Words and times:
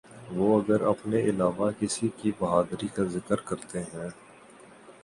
وہ 0.31 0.47
اگر 0.61 0.81
اپنے 0.81 1.19
علاوہ 1.21 1.69
کسی 1.79 2.09
کی 2.17 2.31
بہادری 2.39 2.87
کا 2.87 3.03
ذکر 3.09 3.35
کرتے 3.45 3.79
ہیں۔ 3.83 4.09